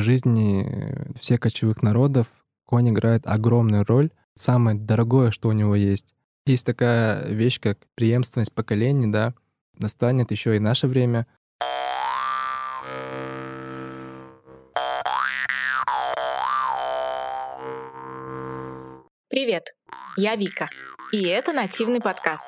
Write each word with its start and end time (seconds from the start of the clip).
в 0.00 0.02
жизни 0.02 0.66
всех 1.18 1.40
кочевых 1.40 1.82
народов 1.82 2.26
конь 2.64 2.88
играет 2.90 3.26
огромную 3.26 3.84
роль. 3.84 4.10
Самое 4.34 4.76
дорогое, 4.76 5.30
что 5.30 5.48
у 5.48 5.52
него 5.52 5.76
есть. 5.76 6.14
Есть 6.46 6.64
такая 6.64 7.28
вещь, 7.28 7.60
как 7.60 7.78
преемственность 7.94 8.54
поколений, 8.54 9.06
да, 9.06 9.34
настанет 9.78 10.30
еще 10.30 10.56
и 10.56 10.58
наше 10.58 10.86
время. 10.86 11.26
Привет, 19.28 19.74
я 20.16 20.34
Вика, 20.34 20.68
и 21.12 21.22
это 21.24 21.52
нативный 21.52 22.00
подкаст. 22.00 22.46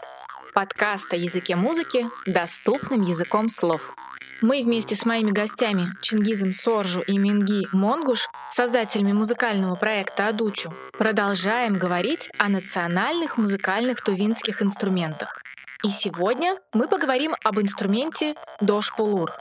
Подкаст 0.54 1.10
о 1.14 1.16
языке 1.16 1.56
музыки 1.56 2.06
доступным 2.26 3.00
языком 3.00 3.48
слов. 3.48 3.96
Мы 4.42 4.62
вместе 4.62 4.94
с 4.94 5.06
моими 5.06 5.30
гостями 5.30 5.88
Чингизом 6.02 6.52
Соржу 6.52 7.00
и 7.00 7.16
Минги 7.16 7.66
Монгуш, 7.72 8.28
создателями 8.50 9.12
музыкального 9.12 9.76
проекта 9.76 10.28
«Адучу», 10.28 10.74
продолжаем 10.98 11.78
говорить 11.78 12.28
о 12.36 12.50
национальных 12.50 13.38
музыкальных 13.38 14.02
тувинских 14.02 14.60
инструментах. 14.60 15.42
И 15.84 15.88
сегодня 15.88 16.58
мы 16.74 16.86
поговорим 16.86 17.34
об 17.42 17.58
инструменте 17.58 18.34
дош-пулур. 18.60 19.32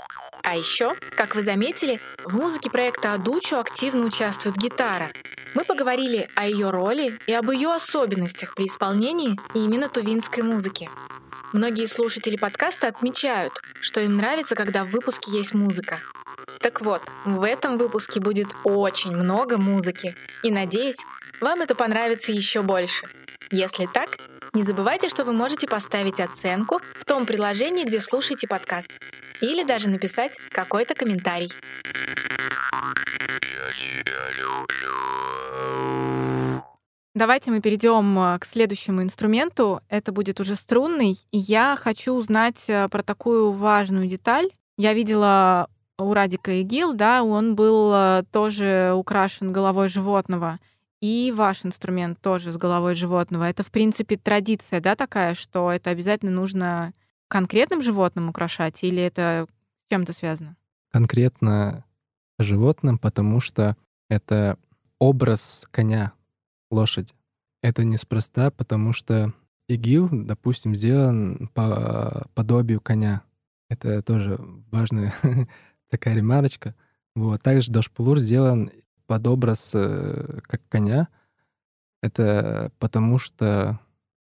А 0.44 0.56
еще, 0.56 0.94
как 1.12 1.36
вы 1.36 1.44
заметили, 1.44 2.00
в 2.24 2.36
музыке 2.36 2.70
проекта 2.70 3.14
«Адучу» 3.14 3.58
активно 3.58 4.06
участвует 4.06 4.58
гитара. 4.58 5.12
Мы 5.54 5.66
поговорили 5.66 6.30
о 6.36 6.48
ее 6.48 6.70
роли 6.70 7.20
и 7.28 7.34
об 7.34 7.52
ее 7.52 7.74
особенностях 7.74 8.56
при 8.56 8.66
исполнении 8.66 9.38
именно 9.54 9.90
тувинской 9.90 10.44
музыки. 10.44 10.90
Многие 11.54 11.86
слушатели 11.86 12.38
подкаста 12.38 12.88
отмечают, 12.88 13.62
что 13.82 14.00
им 14.02 14.16
нравится, 14.16 14.56
когда 14.56 14.86
в 14.86 14.90
выпуске 14.90 15.32
есть 15.32 15.54
музыка. 15.54 16.00
Так 16.62 16.82
вот, 16.82 17.02
в 17.26 17.42
этом 17.44 17.78
выпуске 17.78 18.20
будет 18.20 18.50
очень 18.64 19.16
много 19.16 19.58
музыки, 19.58 20.16
и 20.44 20.52
надеюсь, 20.52 21.00
вам 21.40 21.62
это 21.62 21.74
понравится 21.74 22.32
еще 22.32 22.62
больше. 22.62 23.08
Если 23.50 23.88
так, 23.88 24.18
не 24.54 24.62
забывайте, 24.62 25.10
что 25.10 25.24
вы 25.24 25.34
можете 25.34 25.68
поставить 25.68 26.20
оценку 26.20 26.80
в 26.96 27.04
том 27.04 27.26
приложении, 27.26 27.84
где 27.84 28.00
слушаете 28.00 28.48
подкаст, 28.48 28.92
или 29.42 29.64
даже 29.64 29.90
написать 29.90 30.38
какой-то 30.52 30.94
комментарий. 30.94 31.52
Давайте 37.16 37.52
мы 37.52 37.60
перейдем 37.60 38.18
э, 38.18 38.40
к 38.40 38.46
следующему 38.46 39.04
инструменту. 39.04 39.82
Это 39.90 40.14
будет 40.14 40.40
уже 40.40 40.56
струнный. 40.56 41.20
И 41.32 41.38
я 41.38 41.76
хочу 41.78 42.14
узнать 42.14 42.56
э, 42.68 42.88
про 42.88 43.04
такую 43.04 43.52
важную 43.52 44.08
деталь. 44.08 44.50
Я 44.78 44.94
видела 44.94 45.68
у 46.04 46.14
Радика 46.14 46.62
Игил, 46.62 46.94
да, 46.94 47.24
он 47.24 47.56
был 47.56 47.92
э, 47.94 48.24
тоже 48.32 48.94
украшен 48.96 49.52
головой 49.52 49.88
животного. 49.88 50.60
И 51.02 51.34
ваш 51.36 51.66
инструмент 51.66 52.20
тоже 52.20 52.52
с 52.52 52.58
головой 52.58 52.94
животного. 52.94 53.46
Это, 53.46 53.64
в 53.64 53.72
принципе, 53.72 54.18
традиция, 54.18 54.82
да, 54.82 54.96
такая, 54.96 55.34
что 55.34 55.72
это 55.72 55.90
обязательно 55.90 56.32
нужно 56.32 56.94
конкретным 57.28 57.82
животным 57.82 58.30
украшать, 58.30 58.84
или 58.84 59.02
это 59.02 59.48
с 59.88 59.90
чем-то 59.92 60.14
связано? 60.14 60.56
Конкретно 60.92 61.86
животным, 62.38 62.98
потому 62.98 63.40
что 63.40 63.76
это 64.10 64.58
образ 65.00 65.68
коня, 65.72 66.14
лошадь. 66.70 67.14
Это 67.64 67.84
неспроста, 67.84 68.52
потому 68.52 68.94
что 68.94 69.34
игил, 69.68 70.10
допустим, 70.12 70.76
сделан 70.76 71.50
по 71.54 72.28
подобию 72.34 72.82
коня. 72.82 73.22
Это 73.70 74.02
тоже 74.02 74.40
важная 74.72 75.14
такая 75.92 76.16
ремарочка. 76.16 76.74
Вот. 77.16 77.44
Также 77.44 77.72
Дошпулур 77.72 78.18
сделан 78.20 78.72
под 79.06 79.28
образ 79.28 79.74
э, 79.76 80.40
как 80.44 80.62
коня. 80.70 81.10
Это 82.02 82.72
потому 82.80 83.20
что 83.20 83.80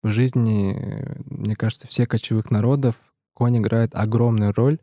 в 0.03 0.11
жизни, 0.11 1.03
мне 1.25 1.55
кажется, 1.55 1.87
всех 1.87 2.07
кочевых 2.07 2.51
народов 2.51 2.95
конь 3.33 3.57
играет 3.57 3.93
огромную 3.95 4.53
роль. 4.53 4.79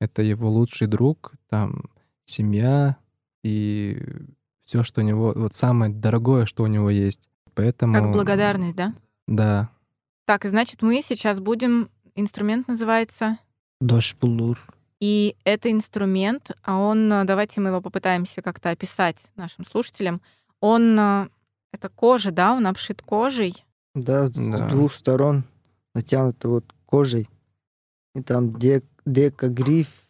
Это 0.00 0.22
его 0.22 0.48
лучший 0.50 0.86
друг, 0.86 1.32
там 1.48 1.90
семья 2.24 2.96
и 3.42 4.00
все, 4.62 4.84
что 4.84 5.00
у 5.00 5.04
него, 5.04 5.32
вот 5.34 5.54
самое 5.54 5.90
дорогое, 5.90 6.44
что 6.44 6.62
у 6.62 6.66
него 6.66 6.90
есть. 6.90 7.28
Поэтому... 7.54 7.94
Как 7.94 8.12
благодарность, 8.12 8.76
да? 8.76 8.94
Да. 9.26 9.70
Так, 10.26 10.44
и 10.44 10.48
значит, 10.48 10.82
мы 10.82 11.02
сейчас 11.02 11.40
будем... 11.40 11.88
Инструмент 12.14 12.68
называется... 12.68 13.38
Дошпулур. 13.80 14.58
И 15.00 15.36
это 15.44 15.70
инструмент, 15.70 16.50
а 16.62 16.78
он, 16.78 17.08
давайте 17.24 17.60
мы 17.60 17.68
его 17.68 17.80
попытаемся 17.80 18.42
как-то 18.42 18.70
описать 18.70 19.16
нашим 19.36 19.64
слушателям. 19.64 20.20
Он, 20.60 20.98
это 20.98 21.88
кожа, 21.94 22.32
да, 22.32 22.52
он 22.52 22.66
обшит 22.66 23.02
кожей. 23.02 23.64
Да, 23.94 24.28
да. 24.28 24.68
с 24.68 24.70
двух 24.70 24.92
сторон 24.92 25.44
натянуто 25.94 26.48
вот 26.48 26.64
кожей. 26.84 27.28
И 28.14 28.22
там 28.22 28.58
дек, 28.58 28.84
дека 29.04 29.48
гриф, 29.48 30.08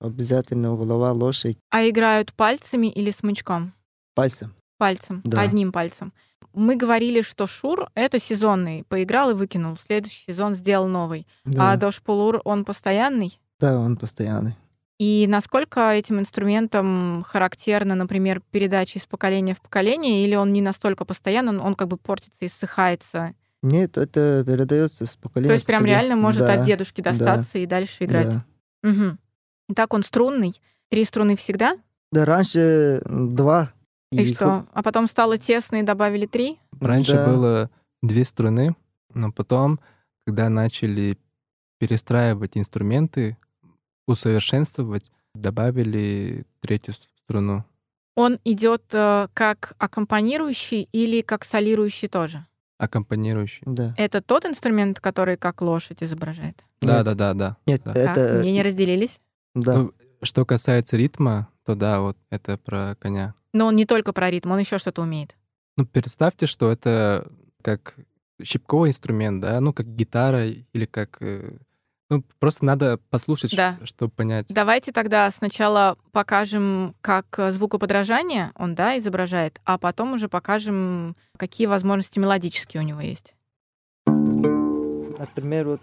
обязательно 0.00 0.76
голова 0.76 1.12
лошадь. 1.12 1.58
А 1.70 1.88
играют 1.88 2.32
пальцами 2.34 2.88
или 2.88 3.10
смычком? 3.10 3.72
Пальцем. 4.14 4.54
Пальцем, 4.78 5.22
да. 5.24 5.40
одним 5.40 5.72
пальцем. 5.72 6.12
Мы 6.52 6.76
говорили, 6.76 7.22
что 7.22 7.46
Шур— 7.46 7.88
это 7.94 8.18
сезонный. 8.18 8.84
Поиграл 8.84 9.30
и 9.30 9.34
выкинул. 9.34 9.76
Следующий 9.78 10.24
сезон 10.26 10.54
сделал 10.54 10.86
новый. 10.86 11.26
Да. 11.44 11.72
А 11.72 11.76
Дошпулур, 11.76 12.40
он 12.44 12.64
постоянный? 12.64 13.38
Да, 13.60 13.78
он 13.78 13.96
постоянный. 13.96 14.56
И 14.98 15.26
насколько 15.28 15.92
этим 15.92 16.20
инструментом 16.20 17.22
характерна, 17.26 17.94
например, 17.94 18.40
передача 18.50 18.98
из 18.98 19.04
поколения 19.04 19.54
в 19.54 19.60
поколение, 19.60 20.24
или 20.24 20.34
он 20.34 20.52
не 20.52 20.62
настолько 20.62 21.04
постоянный, 21.04 21.58
он 21.58 21.74
как 21.74 21.88
бы 21.88 21.98
портится 21.98 22.44
и 22.44 22.48
ссыхается? 22.48 23.34
Нет, 23.62 23.98
это 23.98 24.42
передается 24.46 25.04
с 25.04 25.16
поколения. 25.16 25.48
То 25.48 25.54
есть 25.54 25.66
прям 25.66 25.84
реально 25.84 26.16
может 26.16 26.46
да, 26.46 26.54
от 26.54 26.64
дедушки 26.64 27.02
достаться 27.02 27.54
да, 27.54 27.58
и 27.58 27.66
дальше 27.66 28.04
играть. 28.04 28.34
Да. 28.82 28.90
Угу. 28.90 29.18
Итак, 29.70 29.92
он 29.92 30.02
струнный. 30.02 30.60
Три 30.88 31.04
струны 31.04 31.36
всегда? 31.36 31.76
Да, 32.12 32.24
раньше 32.24 33.02
два 33.04 33.72
и, 34.12 34.22
и 34.22 34.34
что? 34.34 34.66
А 34.72 34.82
потом 34.82 35.08
стало 35.08 35.36
тесно 35.36 35.76
и 35.76 35.82
добавили 35.82 36.26
три? 36.26 36.58
Раньше 36.80 37.12
да. 37.12 37.26
было 37.26 37.70
две 38.02 38.24
струны, 38.24 38.76
но 39.12 39.32
потом, 39.32 39.80
когда 40.26 40.48
начали 40.48 41.18
перестраивать 41.78 42.56
инструменты, 42.56 43.36
усовершенствовать, 44.06 45.10
добавили 45.34 46.44
третью 46.60 46.94
струну. 46.94 47.64
Он 48.14 48.38
идет 48.44 48.82
э, 48.92 49.28
как 49.34 49.74
аккомпанирующий 49.78 50.88
или 50.92 51.20
как 51.20 51.44
солирующий 51.44 52.08
тоже? 52.08 52.46
Аккомпанирующий. 52.78 53.62
Да. 53.66 53.94
Это 53.98 54.22
тот 54.22 54.46
инструмент, 54.46 55.00
который 55.00 55.36
как 55.36 55.60
лошадь 55.60 56.02
изображает? 56.02 56.64
Да, 56.80 57.02
да, 57.02 57.14
да, 57.14 57.34
да. 57.34 57.56
Нет, 57.66 57.82
да. 57.84 57.92
это. 57.92 58.14
Так, 58.14 58.44
не 58.44 58.62
разделились? 58.62 59.18
Да. 59.54 59.76
Ну, 59.76 59.94
что 60.22 60.44
касается 60.44 60.96
ритма, 60.96 61.48
то 61.64 61.74
да, 61.74 62.00
вот 62.00 62.16
это 62.30 62.56
про 62.56 62.96
коня. 62.98 63.34
Но 63.52 63.66
он 63.66 63.76
не 63.76 63.86
только 63.86 64.12
про 64.12 64.30
ритм, 64.30 64.52
он 64.52 64.58
еще 64.58 64.78
что-то 64.78 65.02
умеет. 65.02 65.34
Ну, 65.76 65.86
представьте, 65.86 66.46
что 66.46 66.70
это 66.70 67.26
как 67.62 67.96
щипковый 68.42 68.90
инструмент, 68.90 69.40
да, 69.40 69.60
ну, 69.60 69.72
как 69.72 69.86
гитара 69.94 70.46
или 70.46 70.86
как... 70.86 71.16
Э, 71.20 71.56
ну, 72.08 72.22
просто 72.38 72.64
надо 72.64 72.98
послушать, 73.10 73.56
да. 73.56 73.78
чтобы 73.84 74.12
понять. 74.12 74.46
Давайте 74.48 74.92
тогда 74.92 75.30
сначала 75.30 75.96
покажем, 76.12 76.94
как 77.00 77.38
звукоподражание 77.50 78.52
он, 78.54 78.74
да, 78.74 78.96
изображает, 78.98 79.60
а 79.64 79.76
потом 79.78 80.12
уже 80.12 80.28
покажем, 80.28 81.16
какие 81.36 81.66
возможности 81.66 82.18
мелодические 82.18 82.82
у 82.82 82.86
него 82.86 83.00
есть. 83.00 83.34
Например, 84.06 85.66
вот... 85.66 85.80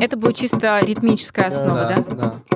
Это 0.00 0.16
будет 0.16 0.36
чисто 0.36 0.80
ритмическая 0.80 1.48
основа, 1.48 1.86
да? 1.86 1.96
Да, 1.96 2.16
да. 2.16 2.53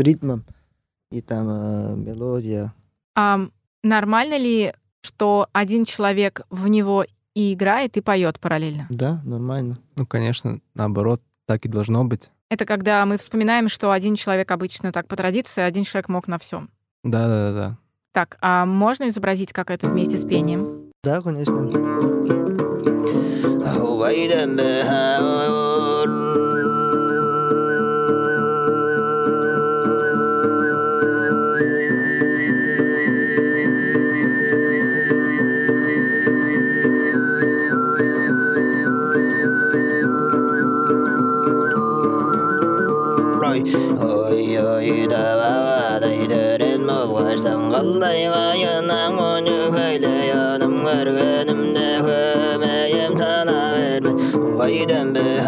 Под 0.00 0.06
ритмом 0.06 0.44
и 1.10 1.20
там 1.20 1.46
э, 1.50 1.94
мелодия. 1.94 2.72
А 3.14 3.38
нормально 3.82 4.38
ли, 4.38 4.72
что 5.02 5.46
один 5.52 5.84
человек 5.84 6.40
в 6.48 6.68
него 6.68 7.04
и 7.34 7.52
играет, 7.52 7.98
и 7.98 8.00
поет 8.00 8.40
параллельно? 8.40 8.86
Да, 8.88 9.20
нормально. 9.24 9.78
Ну, 9.96 10.06
конечно, 10.06 10.60
наоборот, 10.74 11.20
так 11.46 11.66
и 11.66 11.68
должно 11.68 12.04
быть. 12.04 12.30
Это 12.48 12.64
когда 12.64 13.04
мы 13.04 13.18
вспоминаем, 13.18 13.68
что 13.68 13.92
один 13.92 14.16
человек 14.16 14.50
обычно 14.50 14.90
так 14.90 15.06
по 15.06 15.16
традиции, 15.16 15.60
один 15.60 15.84
человек 15.84 16.08
мог 16.08 16.28
на 16.28 16.38
всем. 16.38 16.70
Да, 17.04 17.28
да, 17.28 17.50
да, 17.50 17.52
да. 17.52 17.78
Так, 18.12 18.38
а 18.40 18.64
можно 18.64 19.10
изобразить, 19.10 19.52
как 19.52 19.70
это 19.70 19.86
вместе 19.86 20.16
с 20.16 20.24
пением? 20.24 20.92
Да, 21.04 21.20
конечно. 21.20 21.70
Bayğayından 48.00 49.18
onu 49.18 49.78
haylayanım 49.78 50.80
Görgenimde 51.04 51.98
hömeyim 51.98 53.18
sana 53.18 53.72
vermez. 53.72 54.14
Hayden 54.58 55.14
be 55.14 55.40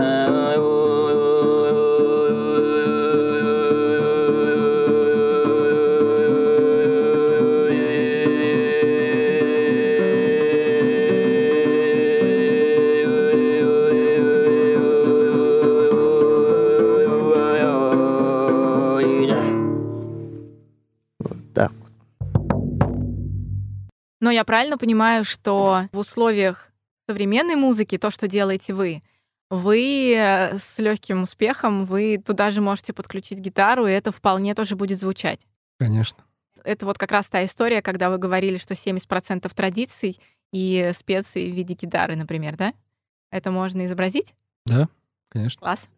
правильно 24.62 24.79
понимаю, 24.79 25.25
что 25.25 25.88
в 25.91 25.99
условиях 25.99 26.70
современной 27.09 27.56
музыки, 27.56 27.99
то, 27.99 28.12
что 28.12 28.29
делаете 28.29 28.73
вы, 28.73 29.03
вы 29.50 30.14
э, 30.17 30.56
с 30.56 30.79
легким 30.79 31.25
успехом, 31.25 31.85
вы 31.85 32.23
туда 32.25 32.50
же 32.50 32.61
можете 32.61 32.93
подключить 32.93 33.41
гитару, 33.41 33.88
и 33.88 33.91
это 33.91 34.12
вполне 34.12 34.55
тоже 34.55 34.76
будет 34.76 35.00
звучать. 35.00 35.41
Конечно. 35.81 36.23
Это 36.62 36.87
вот 36.87 36.97
как 36.97 37.11
раз 37.11 37.26
та 37.26 37.44
история, 37.44 37.82
когда 37.82 38.09
вы 38.09 38.19
говорили, 38.19 38.56
что 38.56 38.75
70% 38.75 39.53
традиций 39.53 40.20
и 40.53 40.93
специй 40.94 41.50
в 41.50 41.56
виде 41.56 41.75
гитары, 41.75 42.14
например, 42.14 42.56
да? 42.56 42.73
Это 43.32 43.50
можно 43.50 43.85
изобразить? 43.87 44.32
Да, 44.67 44.88
конечно. 45.29 45.61
Класс. 45.61 45.88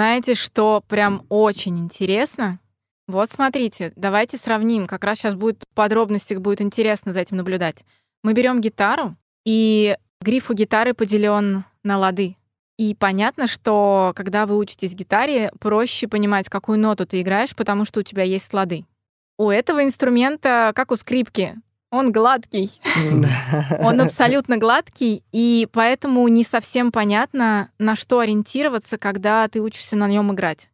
Знаете, 0.00 0.32
что 0.32 0.82
прям 0.88 1.26
очень 1.28 1.78
интересно? 1.78 2.58
Вот 3.06 3.30
смотрите, 3.30 3.92
давайте 3.96 4.38
сравним. 4.38 4.86
Как 4.86 5.04
раз 5.04 5.18
сейчас 5.18 5.34
будет 5.34 5.62
в 5.70 5.74
подробностях 5.74 6.40
будет 6.40 6.62
интересно 6.62 7.12
за 7.12 7.20
этим 7.20 7.36
наблюдать. 7.36 7.84
Мы 8.24 8.32
берем 8.32 8.62
гитару, 8.62 9.14
и 9.44 9.98
гриф 10.22 10.50
у 10.50 10.54
гитары 10.54 10.94
поделен 10.94 11.64
на 11.84 11.98
лады. 11.98 12.36
И 12.78 12.94
понятно, 12.94 13.46
что 13.46 14.14
когда 14.16 14.46
вы 14.46 14.56
учитесь 14.56 14.94
гитаре, 14.94 15.52
проще 15.60 16.08
понимать, 16.08 16.48
какую 16.48 16.78
ноту 16.78 17.04
ты 17.04 17.20
играешь, 17.20 17.54
потому 17.54 17.84
что 17.84 18.00
у 18.00 18.02
тебя 18.02 18.22
есть 18.22 18.54
лады. 18.54 18.86
У 19.36 19.50
этого 19.50 19.84
инструмента, 19.84 20.72
как 20.74 20.92
у 20.92 20.96
скрипки, 20.96 21.56
он 21.90 22.12
гладкий. 22.12 22.80
Он 23.80 24.00
абсолютно 24.00 24.56
гладкий, 24.56 25.22
и 25.32 25.68
поэтому 25.72 26.26
не 26.28 26.44
совсем 26.44 26.92
понятно, 26.92 27.70
на 27.78 27.96
что 27.96 28.20
ориентироваться, 28.20 28.96
когда 28.98 29.48
ты 29.48 29.60
учишься 29.60 29.96
на 29.96 30.08
нем 30.08 30.32
играть. 30.32 30.70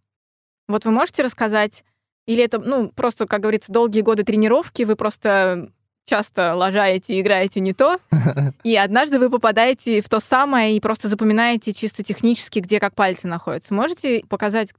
Вот 0.69 0.85
вы 0.85 0.91
можете 0.91 1.23
рассказать, 1.23 1.85
или 2.27 2.43
это, 2.43 2.59
ну, 2.59 2.91
просто, 2.95 3.27
как 3.27 3.41
говорится, 3.41 3.73
долгие 3.73 4.03
годы 4.03 4.25
тренировки, 4.25 4.83
вы 4.83 4.97
просто 4.97 5.71
часто 6.07 6.55
лажаете 6.55 7.15
и 7.15 7.21
играете 7.21 7.61
не 7.61 7.73
то, 7.73 7.99
и 8.63 8.77
однажды 8.77 9.19
вы 9.19 9.31
попадаете 9.31 10.01
в 10.01 10.09
то 10.09 10.21
самое 10.21 10.77
и 10.77 10.81
просто 10.81 11.09
запоминаете 11.09 11.73
чисто 11.73 12.03
технически, 12.03 12.61
где 12.61 12.79
как 12.79 12.95
пальцы 12.95 13.27
находятся. 13.27 13.75
Можете 13.75 14.23
показать, 14.29 14.71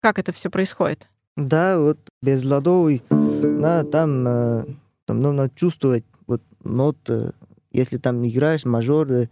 как 0.00 0.18
это 0.18 0.32
все 0.32 0.50
происходит? 0.50 1.06
Да, 1.36 1.78
вот 1.78 1.98
без 2.22 2.44
ладовой, 2.44 3.02
да, 3.10 3.84
там, 3.84 4.26
э, 4.26 4.64
там 5.06 5.20
нужно 5.20 5.48
чувствовать 5.54 6.04
вот 6.26 6.42
нот, 6.62 6.98
э, 7.08 7.30
если 7.72 7.96
там 7.96 8.26
играешь 8.26 8.64
мажор, 8.64 9.10
э, 9.10 9.28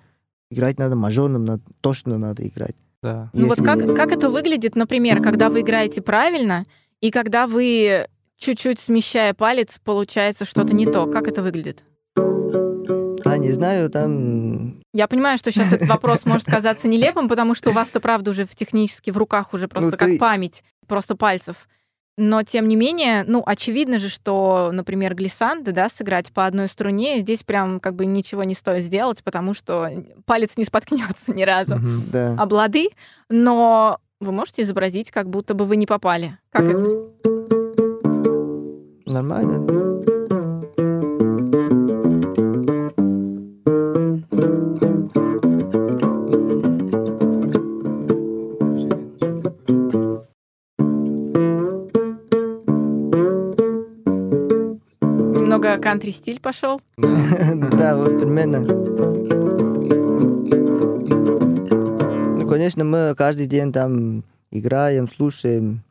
играть 0.50 0.78
надо 0.78 0.97
мажорным, 0.97 1.45
надо, 1.45 1.62
точно 1.81 2.16
надо 2.19 2.47
играть. 2.47 2.76
Да. 3.02 3.31
Ну 3.35 3.49
вот 3.49 3.59
Если- 3.59 3.87
как, 3.87 3.97
как 3.97 4.12
это 4.12 4.31
выглядит, 4.31 4.76
например, 4.76 5.23
когда 5.23 5.50
вы 5.50 5.61
играете 5.61 6.00
правильно, 6.00 6.64
и 7.00 7.11
когда 7.11 7.47
вы 7.47 8.07
чуть-чуть 8.38 8.81
смещая 8.81 9.35
палец, 9.35 9.78
получается 9.85 10.45
что-то 10.45 10.75
не 10.75 10.87
то. 10.87 11.07
Как 11.07 11.28
это 11.28 11.43
выглядит? 11.43 11.85
А, 12.16 13.37
не 13.38 13.52
знаю, 13.52 13.90
там... 13.90 14.81
Я 14.93 15.09
понимаю, 15.09 15.38
что 15.38 15.50
сейчас 15.50 15.73
этот 15.73 15.88
вопрос 15.88 16.25
может 16.25 16.47
казаться 16.47 16.88
нелепым, 16.88 17.28
потому 17.28 17.54
что 17.54 17.71
у 17.71 17.73
вас-то, 17.73 18.00
правда, 18.00 18.31
уже 18.31 18.45
в 18.47 18.54
технически 18.54 19.11
в 19.11 19.16
руках 19.19 19.54
уже 19.54 19.66
просто 19.66 19.90
Ну, 19.93 19.97
как 19.97 20.09
ты- 20.09 20.19
память, 20.19 20.62
просто 20.87 21.16
пальцев. 21.16 21.69
Но, 22.16 22.42
тем 22.44 22.68
не 22.68 22.76
менее, 22.76 23.25
ну, 23.26 23.42
очевидно 23.44 23.99
же, 23.99 24.09
что, 24.09 24.71
например, 24.73 25.14
глиссанды, 25.16 25.73
да, 25.73 25.88
сыграть 25.88 26.30
по 26.33 26.47
одной 26.47 26.68
струне, 26.68 27.18
здесь 27.18 27.42
прям 27.42 27.80
как 27.80 27.97
бы 27.97 28.06
ничего 28.06 28.44
не 28.44 28.54
стоит 28.54 28.85
сделать, 28.85 29.25
потому 29.25 29.52
что 29.52 29.90
палец 30.25 30.56
не 30.56 30.64
споткнется 30.64 31.35
ни 31.35 31.42
разу 31.42 31.76
Мгм. 31.76 32.02
Да. 32.12 32.37
об 32.38 32.52
лады, 32.52 32.90
но 33.28 33.99
вы 34.21 34.30
можете 34.30 34.62
изобразить, 34.62 35.11
как 35.11 35.28
будто 35.28 35.54
бы 35.54 35.64
вы 35.64 35.76
не 35.76 35.87
попали. 35.87 36.38
Как 36.50 36.62
это? 36.64 37.11
Нормально. 39.06 40.13
Кантри-стиль 55.94 56.40
пошел. 56.40 56.80
Да, 56.96 57.96
вот 57.96 58.18
примерно. 58.18 58.60
Ну, 62.38 62.48
конечно, 62.48 62.84
мы 62.84 63.14
каждый 63.16 63.46
день 63.46 63.72
там 63.72 64.24
играем, 64.50 65.08
слушаем. 65.08 65.84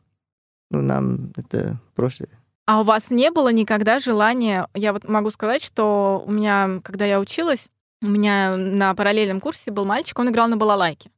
Ну, 0.70 0.82
нам 0.82 1.32
это 1.36 1.78
проще. 1.94 2.28
А 2.66 2.80
у 2.80 2.84
вас 2.84 3.10
не 3.10 3.30
было 3.30 3.50
никогда 3.52 3.98
желания... 3.98 4.68
Я 4.74 4.92
вот 4.92 5.08
могу 5.08 5.30
сказать, 5.30 5.62
что 5.62 6.22
у 6.26 6.32
меня, 6.32 6.80
когда 6.82 7.04
я 7.04 7.20
училась, 7.20 7.68
у 8.02 8.06
меня 8.06 8.56
на 8.56 8.94
параллельном 8.94 9.40
курсе 9.40 9.70
был 9.70 9.84
мальчик, 9.84 10.18
он 10.18 10.30
играл 10.30 10.48
на 10.48 10.56
балалайке. 10.56 11.10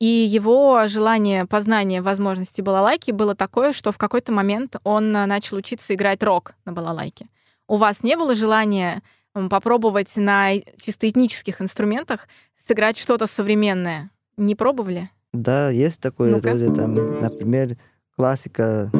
И 0.00 0.06
его 0.06 0.86
желание 0.86 1.44
познания 1.46 2.02
возможностей 2.02 2.62
балалайки 2.62 3.10
было 3.10 3.34
такое, 3.34 3.72
что 3.72 3.92
в 3.92 3.98
какой-то 3.98 4.32
момент 4.32 4.76
он 4.84 5.12
начал 5.12 5.56
учиться 5.56 5.94
играть 5.94 6.22
рок 6.22 6.54
на 6.64 6.72
балалайке. 6.72 7.26
У 7.68 7.76
вас 7.76 8.02
не 8.02 8.16
было 8.16 8.34
желания 8.34 9.02
попробовать 9.50 10.16
на 10.16 10.52
чисто 10.82 11.06
этнических 11.08 11.60
инструментах 11.60 12.26
сыграть 12.66 12.96
что-то 12.98 13.26
современное? 13.26 14.10
Не 14.38 14.54
пробовали? 14.54 15.10
Да, 15.34 15.68
есть 15.68 16.00
такое 16.00 16.30
Ну-ка. 16.30 16.52
тоже 16.52 16.72
там, 16.72 16.94
например, 17.20 17.76
классика. 18.16 18.90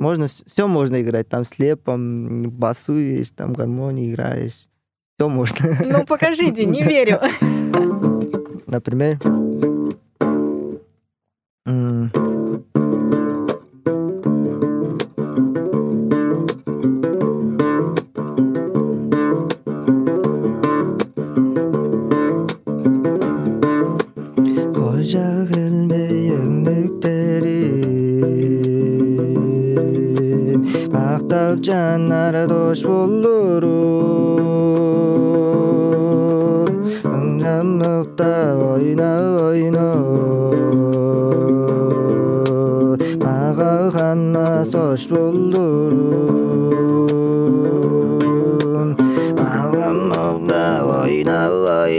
Можно, 0.00 0.28
все 0.28 0.66
можно 0.66 1.00
играть, 1.02 1.28
там 1.28 1.44
слепом, 1.44 2.50
басуешь, 2.50 3.30
там 3.30 3.52
гармонии 3.52 4.10
играешь, 4.10 4.68
все 5.16 5.28
можно. 5.28 5.76
Ну, 5.84 6.06
покажите, 6.06 6.64
не 6.64 6.82
верю. 6.82 7.18
Например, 8.66 9.18
嗯。 11.68 12.27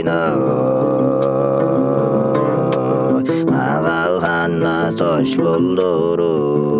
Oyna 0.00 0.32
oyna 3.16 3.80
Mağa 3.80 4.20
kanmaz 4.20 5.00
hoş 5.00 5.38
buldurum 5.38 6.70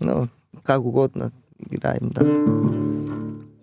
Ну, 0.00 0.28
как 0.64 0.84
угодно 0.84 1.32
играем, 1.70 2.10
да. 2.10 2.22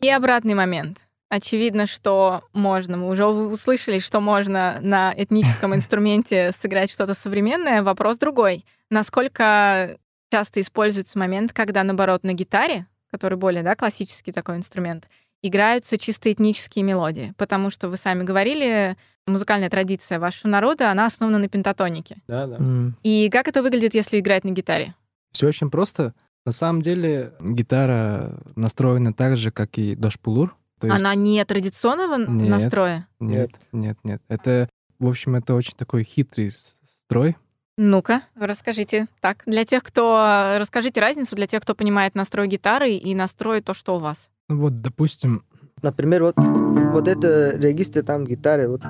И 0.01 0.09
обратный 0.09 0.53
момент. 0.53 0.97
Очевидно, 1.29 1.87
что 1.87 2.41
можно. 2.53 2.97
Мы 2.97 3.07
уже 3.09 3.25
услышали, 3.25 3.99
что 3.99 4.19
можно 4.19 4.79
на 4.81 5.13
этническом 5.15 5.73
инструменте 5.75 6.51
сыграть 6.51 6.91
что-то 6.91 7.13
современное. 7.13 7.83
Вопрос 7.83 8.17
другой. 8.17 8.65
Насколько 8.89 9.97
часто 10.31 10.61
используется 10.61 11.19
момент, 11.19 11.51
когда, 11.53 11.83
наоборот, 11.83 12.23
на 12.23 12.33
гитаре, 12.33 12.87
который 13.11 13.37
более 13.37 13.63
да, 13.63 13.75
классический 13.75 14.31
такой 14.31 14.55
инструмент, 14.57 15.07
играются 15.43 15.97
чисто 15.97 16.31
этнические 16.31 16.83
мелодии? 16.83 17.33
Потому 17.37 17.69
что 17.69 17.89
вы 17.89 17.97
сами 17.97 18.23
говорили, 18.23 18.95
музыкальная 19.27 19.69
традиция 19.69 20.19
вашего 20.19 20.49
народа, 20.49 20.89
она 20.89 21.05
основана 21.05 21.37
на 21.37 21.49
пентатонике. 21.49 22.17
Да, 22.27 22.47
да. 22.47 22.55
М, 22.55 22.95
И 23.03 23.29
как 23.29 23.47
это 23.47 23.61
выглядит, 23.61 23.93
если 23.93 24.19
играть 24.19 24.43
на 24.45 24.51
гитаре? 24.51 24.95
Все 25.31 25.47
очень 25.47 25.69
просто. 25.69 26.13
На 26.45 26.51
самом 26.51 26.81
деле 26.81 27.33
гитара 27.39 28.39
настроена 28.55 29.13
так 29.13 29.37
же, 29.37 29.51
как 29.51 29.77
и 29.77 29.95
дошпулур. 29.95 30.55
Есть- 30.81 30.95
Она 30.99 31.13
не 31.13 31.43
традиционного 31.45 32.17
Нет. 32.17 32.49
настроя? 32.49 33.07
Нет, 33.19 33.51
нет, 33.71 33.97
нет. 34.03 34.21
Это, 34.27 34.67
в 34.97 35.07
общем, 35.07 35.35
это 35.35 35.53
очень 35.53 35.75
такой 35.77 36.03
хитрый 36.03 36.51
строй. 36.51 37.35
Ну-ка, 37.77 38.21
расскажите. 38.35 39.07
Так, 39.21 39.43
для 39.45 39.65
тех, 39.65 39.83
кто... 39.83 40.57
Расскажите 40.57 40.99
разницу 40.99 41.35
для 41.35 41.47
тех, 41.47 41.61
кто 41.61 41.73
понимает 41.73 42.15
настрой 42.15 42.47
гитары 42.47 42.93
и 42.93 43.15
настрой 43.15 43.61
то, 43.61 43.73
что 43.73 43.95
у 43.95 43.99
вас. 43.99 44.29
Ну 44.49 44.59
вот, 44.59 44.81
допустим, 44.81 45.43
Например, 45.81 46.23
вот, 46.23 46.35
вот 46.37 47.07
это 47.07 47.57
регистр 47.57 48.03
там 48.03 48.25
гитары, 48.25 48.67
вот, 48.67 48.81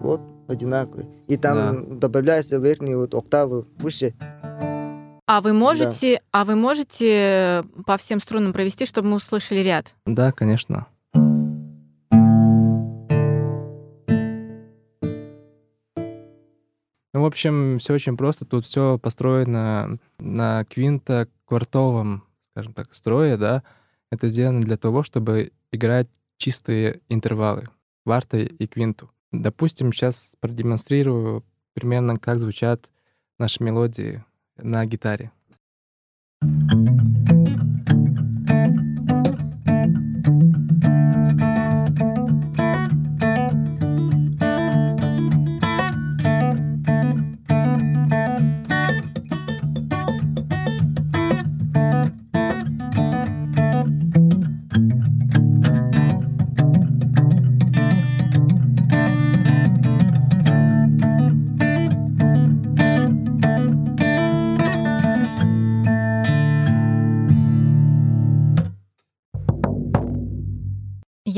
вот 0.00 0.20
одинаковый. 0.46 1.08
И 1.26 1.36
там 1.36 1.98
добавляется 1.98 2.58
верхний 2.58 2.94
вот 2.94 3.14
октавы 3.14 3.66
выше. 3.78 4.14
А 5.26 5.40
вы 5.40 5.52
можете, 5.52 6.20
а 6.30 6.44
вы 6.44 6.54
можете 6.54 7.64
по 7.84 7.98
всем 7.98 8.20
струнам 8.20 8.52
провести, 8.52 8.86
чтобы 8.86 9.08
мы 9.08 9.16
услышали 9.16 9.58
ряд? 9.58 9.94
да, 10.06 10.32
конечно. 10.32 10.86
Общем, 17.28 17.78
все 17.78 17.94
очень 17.94 18.16
просто. 18.16 18.44
Тут 18.44 18.64
все 18.64 18.98
построено 18.98 19.98
на 20.18 20.64
квинто-квартовом, 20.64 22.24
скажем 22.50 22.72
так, 22.72 22.94
строе, 22.94 23.36
да. 23.36 23.62
Это 24.10 24.28
сделано 24.28 24.60
для 24.60 24.76
того, 24.76 25.02
чтобы 25.02 25.52
играть 25.70 26.08
чистые 26.38 27.00
интервалы, 27.08 27.68
кварты 28.04 28.44
и 28.44 28.66
квинту. 28.66 29.10
Допустим, 29.30 29.92
сейчас 29.92 30.34
продемонстрирую 30.40 31.44
примерно, 31.74 32.16
как 32.16 32.38
звучат 32.38 32.88
наши 33.38 33.62
мелодии 33.62 34.24
на 34.56 34.84
гитаре. 34.86 35.30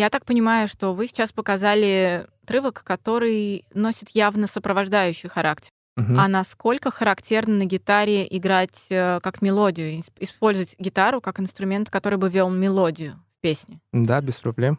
Я 0.00 0.09
так 0.09 0.25
понимаю, 0.25 0.66
что 0.66 0.95
вы 0.95 1.09
сейчас 1.09 1.30
показали 1.30 2.26
отрывок, 2.42 2.83
который 2.83 3.66
носит 3.75 4.09
явно 4.14 4.47
сопровождающий 4.47 5.28
характер. 5.28 5.69
Мгм. 5.97 6.19
А 6.19 6.26
насколько 6.26 6.90
характерно 6.90 7.57
на 7.57 7.64
гитаре 7.66 8.26
играть 8.30 8.87
э, 8.88 9.21
как 9.21 9.42
мелодию, 9.42 9.99
ис- 9.99 10.11
использовать 10.19 10.75
гитару 10.78 11.21
как 11.21 11.38
инструмент, 11.38 11.90
который 11.90 12.16
бы 12.16 12.30
вел 12.30 12.49
мелодию 12.49 13.23
в 13.37 13.42
песне? 13.42 13.78
Да, 13.92 14.23
без 14.23 14.38
проблем. 14.38 14.78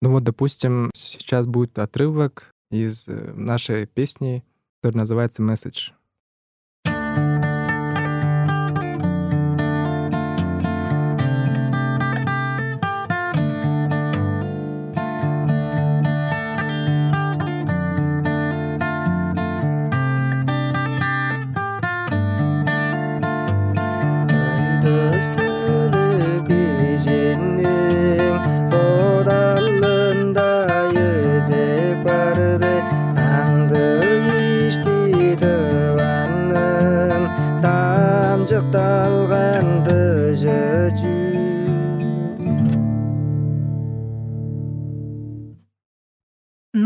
Ну 0.00 0.10
вот, 0.10 0.24
допустим, 0.24 0.90
сейчас 0.94 1.46
будет 1.46 1.78
отрывок 1.78 2.52
из 2.70 3.06
э, 3.06 3.32
нашей 3.34 3.84
песни, 3.84 4.42
которая 4.80 5.00
называется 5.00 5.42
«Message». 5.42 5.92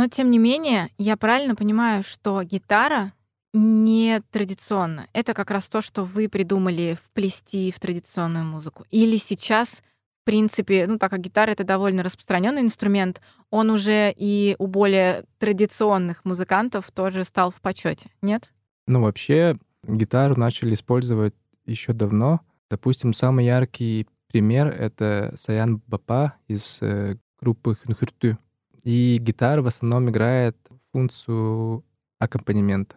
Но, 0.03 0.09
тем 0.09 0.33
не 0.33 0.39
менее, 0.39 0.89
я 0.99 1.17
правильно 1.17 1.55
понимаю, 1.55 2.03
что 2.03 2.43
гитара 2.43 3.13
не 3.53 4.21
традиционна. 4.33 5.07
Это 5.13 5.33
как 5.33 5.53
раз 5.53 5.69
то, 5.69 5.81
что 5.81 6.03
вы 6.03 6.29
придумали 6.29 6.99
вплести 7.01 7.71
в 7.71 7.79
традиционную 7.79 8.45
музыку. 8.45 8.85
Или 8.91 9.17
сейчас, 9.17 9.69
в 9.69 10.25
принципе, 10.25 10.89
ну, 10.89 10.99
так 10.99 11.13
как 11.13 11.21
гитара— 11.21 11.51
это 11.53 11.63
довольно 11.63 12.03
распространенный 12.03 12.63
инструмент, 12.63 13.21
он 13.51 13.71
уже 13.71 14.13
и 14.17 14.57
у 14.59 14.67
более 14.67 15.25
традиционных 15.39 16.25
музыкантов 16.25 16.91
тоже 16.91 17.23
стал 17.23 17.53
в 17.53 17.61
почете, 17.61 18.11
нет? 18.23 18.53
Ну, 18.89 19.03
вообще, 19.03 19.57
гитару 19.87 20.35
начали 20.35 20.75
использовать 20.75 21.35
еще 21.65 21.93
давно. 21.93 22.41
Допустим, 22.69 23.13
самый 23.13 23.45
яркий 23.45 24.09
пример— 24.27 24.67
это 24.67 25.31
Саян 25.37 25.81
Бапа 25.87 26.35
из 26.49 26.83
э, 26.83 27.19
группы 27.41 27.77
Хунхурту. 27.77 28.37
И 28.83 29.19
гитара 29.19 29.63
в 29.63 29.67
основном 29.67 30.11
играет 30.11 30.57
функцию 30.93 31.85
аккомпанемента. 32.19 32.97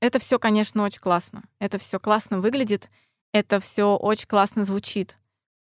Это 0.00 0.18
все, 0.20 0.38
конечно, 0.38 0.84
очень 0.84 1.00
классно. 1.00 1.42
Это 1.58 1.78
все 1.78 1.98
классно 1.98 2.40
выглядит, 2.40 2.88
это 3.32 3.60
все 3.60 3.96
очень 3.96 4.28
классно 4.28 4.64
звучит. 4.64 5.16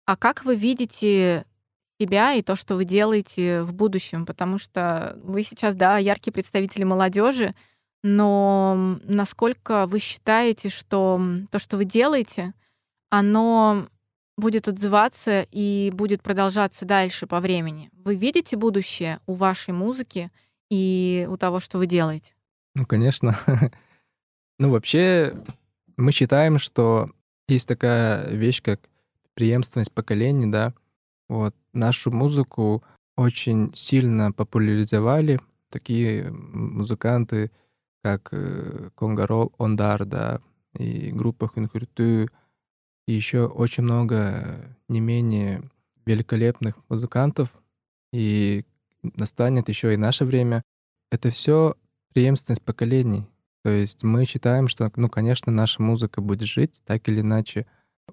А 0.06 0.18
как 0.18 0.44
вы 0.44 0.56
видите 0.56 1.46
себя 2.00 2.34
и 2.34 2.42
то, 2.42 2.56
что 2.56 2.76
вы 2.76 2.86
делаете 2.86 3.62
в 3.62 3.74
будущем? 3.74 4.26
Потому 4.26 4.58
что 4.58 5.18
вы 5.24 5.44
сейчас, 5.44 5.76
да, 5.76 5.98
яркие 5.98 6.34
представители 6.34 6.84
молодежи, 6.84 7.56
но 8.04 9.00
насколько 9.04 9.86
вы 9.86 10.00
считаете, 10.00 10.70
что 10.70 11.22
то, 11.50 11.60
что 11.60 11.78
вы 11.78 11.86
делаете, 11.86 12.54
оно 13.10 13.88
будет 14.38 14.68
отзываться 14.68 15.46
и 15.52 15.92
будет 15.94 16.22
продолжаться 16.22 16.86
дальше 16.86 17.28
по 17.28 17.40
времени? 17.40 17.90
Вы 17.94 18.16
видите 18.16 18.56
будущее 18.56 19.20
у 19.26 19.34
вашей 19.34 19.74
музыки 19.74 20.32
и 20.70 21.28
у 21.30 21.38
того, 21.38 21.60
что 21.60 21.78
вы 21.78 21.88
делаете? 21.88 22.34
Ну, 22.76 22.86
конечно. 22.86 23.38
Ну, 24.60 24.72
вообще, 24.72 25.36
мы 25.98 26.12
считаем, 26.12 26.58
что 26.58 27.12
есть 27.48 27.68
такая 27.68 28.28
вещь, 28.32 28.64
как 28.64 28.90
преемственность 29.36 29.94
поколений, 29.94 30.48
да. 30.48 30.74
Вот 31.30 31.56
нашу 31.74 32.10
музыку 32.10 32.84
очень 33.16 33.72
сильно 33.76 34.32
популяризовали 34.32 35.40
такие 35.70 36.32
музыканты, 36.32 37.52
как 38.04 38.30
э, 38.32 38.90
Конгарол 38.96 39.54
Ондар, 39.60 40.06
да, 40.06 40.42
и 40.74 41.12
группа 41.12 41.48
Хунхурту, 41.48 42.30
и 43.08 43.14
еще 43.14 43.46
очень 43.48 43.84
много 43.84 44.78
не 44.88 45.00
менее 45.00 45.64
великолепных 46.06 46.76
музыкантов, 46.90 47.50
и 48.14 48.66
настанет 49.02 49.70
еще 49.70 49.94
и 49.94 49.98
наше 49.98 50.26
время. 50.26 50.62
Это 51.12 51.30
все 51.30 51.76
преемственность 52.14 52.64
поколений. 52.64 53.26
То 53.64 53.70
есть 53.70 54.04
мы 54.04 54.26
считаем, 54.26 54.68
что, 54.68 54.92
ну, 54.96 55.10
конечно, 55.10 55.52
наша 55.52 55.82
музыка 55.82 56.22
будет 56.22 56.48
жить 56.48 56.82
так 56.86 57.08
или 57.10 57.22
иначе. 57.22 57.66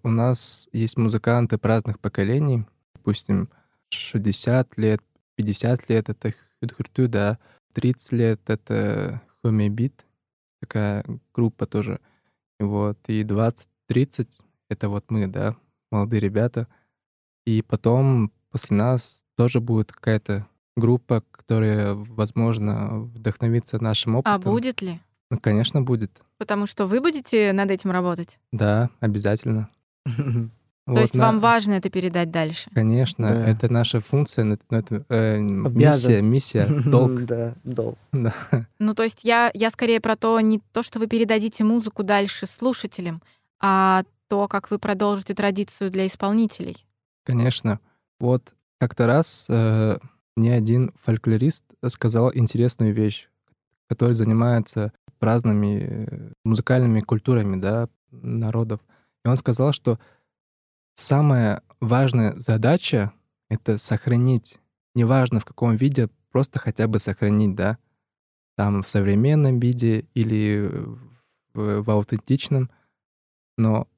У 0.02 0.08
нас 0.08 0.68
есть 0.72 0.96
музыканты 0.96 1.58
разных 1.62 2.00
поколений, 2.00 2.64
допустим, 2.94 3.48
60 3.90 4.76
лет, 4.78 5.00
50 5.36 5.88
лет— 5.88 6.08
это 6.10 6.34
Худхурту, 6.60 7.08
да, 7.08 7.38
30 7.72 8.12
лет— 8.12 8.40
это 8.46 9.22
Хумебит, 9.42 10.04
такая 10.60 11.04
группа 11.32 11.66
тоже. 11.66 12.00
Вот, 12.58 12.98
и 13.08 13.22
20-30— 13.22 14.28
это 14.68 14.88
вот 14.88 15.04
мы, 15.10 15.26
да, 15.26 15.56
молодые 15.90 16.20
ребята. 16.20 16.68
И 17.46 17.62
потом 17.62 18.32
после 18.50 18.76
нас 18.76 19.24
тоже 19.36 19.60
будет 19.60 19.92
какая-то 19.92 20.46
группа, 20.76 21.22
которая, 21.30 21.94
возможно, 21.94 23.00
вдохновится 23.00 23.82
нашим 23.82 24.16
опытом. 24.16 24.34
А 24.34 24.38
будет 24.38 24.82
ли? 24.82 25.00
Ну, 25.30 25.38
конечно, 25.38 25.82
будет. 25.82 26.10
Потому 26.38 26.66
что 26.66 26.86
вы 26.86 27.00
будете 27.00 27.52
над 27.52 27.70
этим 27.70 27.90
работать. 27.90 28.38
Да, 28.52 28.90
обязательно. 29.00 29.68
То 30.86 31.00
есть 31.00 31.16
вам 31.16 31.40
важно 31.40 31.72
это 31.74 31.88
передать 31.88 32.30
дальше. 32.30 32.68
Конечно, 32.74 33.24
это 33.24 33.72
наша 33.72 34.00
функция, 34.00 34.58
э, 35.08 35.38
миссия, 35.38 36.20
миссия, 36.20 36.66
долг. 36.86 37.24
Да, 37.24 37.54
долг. 37.64 37.98
Ну, 38.78 38.94
то 38.94 39.02
есть 39.02 39.20
я, 39.22 39.50
я 39.54 39.70
скорее 39.70 40.00
про 40.00 40.14
то, 40.14 40.38
не 40.40 40.60
то, 40.72 40.82
что 40.82 40.98
вы 40.98 41.06
передадите 41.06 41.64
музыку 41.64 42.02
дальше 42.02 42.46
слушателям, 42.46 43.22
а 43.60 44.04
то, 44.28 44.48
как 44.48 44.70
вы 44.70 44.78
продолжите 44.78 45.34
традицию 45.34 45.90
для 45.90 46.06
исполнителей. 46.06 46.86
Конечно. 47.24 47.80
Вот 48.20 48.54
как-то 48.78 49.06
раз 49.06 49.46
э, 49.48 49.98
мне 50.36 50.54
один 50.54 50.92
фольклорист 51.02 51.64
сказал 51.88 52.30
интересную 52.34 52.92
вещь, 52.92 53.28
который 53.88 54.12
занимается 54.12 54.92
разными 55.20 55.80
э, 55.82 56.32
музыкальными 56.44 57.00
культурами 57.00 57.60
да, 57.60 57.88
народов. 58.10 58.80
И 59.24 59.28
он 59.28 59.36
сказал, 59.36 59.72
что 59.72 59.98
самая 60.94 61.62
важная 61.80 62.38
задача— 62.38 63.12
это 63.50 63.78
сохранить, 63.78 64.58
неважно 64.94 65.40
в 65.40 65.44
каком 65.44 65.76
виде, 65.76 66.08
просто 66.30 66.58
хотя 66.58 66.86
бы 66.88 66.98
сохранить, 66.98 67.54
да, 67.54 67.78
там 68.56 68.82
в 68.82 68.88
современном 68.88 69.58
виде 69.58 70.06
или 70.14 70.70
в, 71.54 71.82
в 71.82 71.90
аутентичном, 71.90 72.70
но 73.56 73.88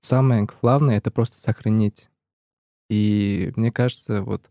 самое 0.00 0.46
главное— 0.60 0.96
это 0.98 1.10
просто 1.10 1.38
сохранить. 1.38 2.10
И 2.88 3.52
мне 3.56 3.70
кажется, 3.70 4.22
вот 4.22 4.48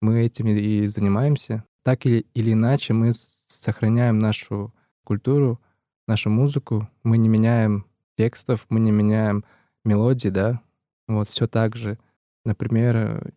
мы 0.00 0.22
этим 0.22 0.46
и 0.46 0.86
занимаемся. 0.86 1.64
Так 1.82 2.06
или, 2.06 2.26
или 2.34 2.52
иначе 2.52 2.92
мы 2.92 3.10
сохраняем 3.12 4.18
нашу 4.18 4.72
культуру, 5.04 5.60
нашу 6.06 6.30
музыку. 6.30 6.88
Мы 7.02 7.18
не 7.18 7.28
меняем 7.28 7.86
текстов, 8.16 8.66
мы 8.68 8.80
не 8.80 8.90
меняем 8.90 9.44
мелодии, 9.84 10.28
да. 10.28 10.60
Вот 11.08 11.28
все 11.28 11.46
так 11.46 11.74
же. 11.74 11.98
Например, 12.44 13.32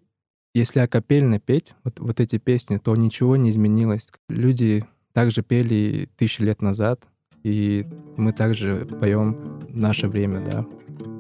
если 0.54 0.80
акапельно 0.80 1.39
петь 1.39 1.73
вот, 1.84 1.99
вот 1.99 2.19
эти 2.19 2.38
песни, 2.38 2.78
то 2.78 2.95
ничего 2.95 3.36
не 3.36 3.49
изменилось. 3.49 4.12
Люди 4.30 4.86
также 5.13 5.41
пели 5.41 6.10
тысячи 6.15 6.41
лет 6.41 6.62
назад, 6.62 7.08
и 7.43 7.86
мы 8.17 8.32
также 8.32 8.88
поем 8.99 9.60
наше 9.69 10.08
время, 10.08 10.43
да. 10.51 10.65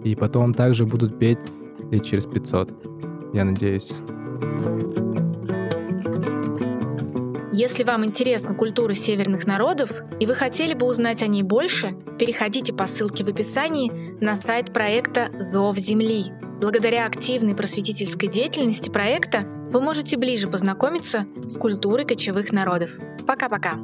И 0.03 0.15
потом 0.15 0.53
также 0.53 0.85
будут 0.85 1.19
петь 1.19 1.39
лет 1.91 2.05
через 2.05 2.25
500, 2.25 2.71
я 3.33 3.43
надеюсь. 3.43 3.91
Если 7.55 7.83
вам 7.83 8.03
интересна 8.03 8.55
культура 8.55 8.93
северных 8.93 9.45
народов 9.45 9.91
и 10.19 10.25
вы 10.25 10.33
хотели 10.33 10.73
бы 10.73 10.87
узнать 10.87 11.21
о 11.21 11.27
ней 11.27 11.43
больше, 11.43 11.95
переходите 12.17 12.73
по 12.73 12.87
ссылке 12.87 13.23
в 13.23 13.27
описании 13.27 13.91
на 14.23 14.35
сайт 14.35 14.73
проекта 14.73 15.29
«Зов 15.37 15.77
Земли». 15.77 16.31
Благодаря 16.59 17.05
активной 17.05 17.55
просветительской 17.55 18.27
деятельности 18.27 18.89
проекта 18.89 19.43
вы 19.71 19.81
можете 19.81 20.17
ближе 20.17 20.47
познакомиться 20.47 21.27
с 21.47 21.57
культурой 21.57 22.05
кочевых 22.05 22.51
народов. 22.51 22.89
Пока-пока! 23.27 23.77